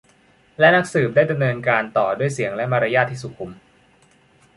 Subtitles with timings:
[0.59, 3.51] และนักสืบได้ดำเนินการต่อด้วยเสียงและมารยาทที่สุขุม